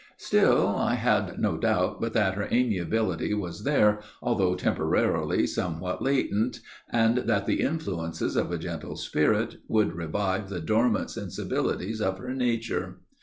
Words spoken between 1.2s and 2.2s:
no doubt but